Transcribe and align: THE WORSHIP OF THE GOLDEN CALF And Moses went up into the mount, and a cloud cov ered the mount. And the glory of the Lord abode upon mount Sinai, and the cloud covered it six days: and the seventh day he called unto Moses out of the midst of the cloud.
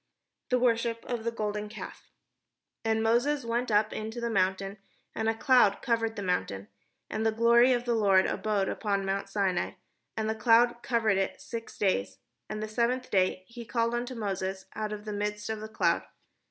THE 0.49 0.57
WORSHIP 0.57 1.05
OF 1.07 1.23
THE 1.23 1.31
GOLDEN 1.31 1.69
CALF 1.69 2.09
And 2.83 3.03
Moses 3.03 3.45
went 3.45 3.69
up 3.69 3.93
into 3.93 4.19
the 4.19 4.31
mount, 4.31 4.59
and 4.59 4.77
a 5.29 5.35
cloud 5.35 5.83
cov 5.83 5.99
ered 5.99 6.15
the 6.15 6.23
mount. 6.23 6.51
And 7.11 7.23
the 7.23 7.31
glory 7.31 7.71
of 7.71 7.85
the 7.85 7.93
Lord 7.93 8.25
abode 8.25 8.67
upon 8.67 9.05
mount 9.05 9.29
Sinai, 9.29 9.73
and 10.17 10.27
the 10.27 10.33
cloud 10.33 10.81
covered 10.81 11.19
it 11.19 11.39
six 11.39 11.77
days: 11.77 12.17
and 12.49 12.63
the 12.63 12.67
seventh 12.67 13.11
day 13.11 13.43
he 13.45 13.63
called 13.63 13.93
unto 13.93 14.15
Moses 14.15 14.65
out 14.75 14.91
of 14.91 15.05
the 15.05 15.13
midst 15.13 15.51
of 15.51 15.59
the 15.61 15.69
cloud. 15.69 16.01